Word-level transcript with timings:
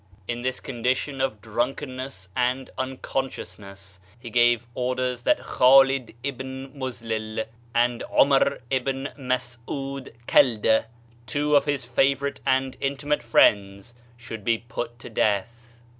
In 0.27 0.41
this 0.41 0.59
condition 0.59 1.21
of 1.21 1.43
drunkenness 1.43 2.29
and 2.35 2.71
un 2.75 2.97
sciousness 2.97 3.99
he 4.19 4.31
gave 4.31 4.65
orders 4.73 5.21
that 5.21 5.37
Khaled 5.43 6.15
Ibn 6.23 6.71
Muzlel, 6.75 7.45
and 7.75 8.01
Omar 8.09 8.61
Ibn 8.71 9.09
Mas'oud 9.15 10.11
Kaldah, 10.27 10.85
two 11.27 11.55
of 11.55 11.65
his 11.65 11.85
favorite 11.85 12.39
and 12.47 12.75
intimate 12.81 13.21
friends, 13.21 13.93
should 14.17 14.43
be 14.43 14.57
put 14.57 14.97
to 14.97 15.09
death. 15.11 15.83